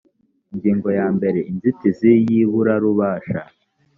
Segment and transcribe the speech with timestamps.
[0.51, 3.39] ingingo yambere inzitizi y iburabubasha